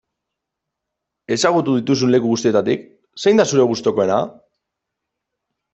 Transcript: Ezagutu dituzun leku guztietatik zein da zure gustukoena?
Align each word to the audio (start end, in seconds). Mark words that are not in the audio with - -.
Ezagutu 1.35 1.75
dituzun 1.81 2.13
leku 2.15 2.33
guztietatik 2.33 2.89
zein 3.25 3.43
da 3.45 3.47
zure 3.53 3.69
gustukoena? 3.75 4.21